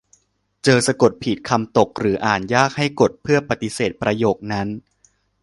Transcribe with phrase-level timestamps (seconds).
[0.63, 4.67] เจอสะกดผิด คำตก หรืออ่านยากเกิน ให้กด เพื่อปฏิเสธประโยคนั้น